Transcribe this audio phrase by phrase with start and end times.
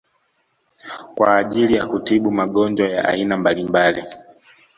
[1.15, 4.03] kwa ajili ya kutibu magonjwa ya aina mbalimbali